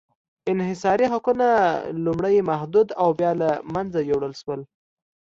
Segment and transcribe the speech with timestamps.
[0.51, 1.47] انحصاري حقونه
[2.05, 4.61] لومړی محدود او بیا له منځه یووړل شول.